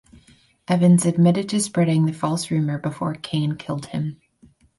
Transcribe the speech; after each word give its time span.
Evans 0.67 1.05
admitted 1.05 1.47
to 1.49 1.59
spreading 1.59 2.07
the 2.07 2.11
false 2.11 2.49
rumor 2.49 2.79
before 2.79 3.13
Cain 3.13 3.55
killed 3.55 3.85
him. 3.85 4.19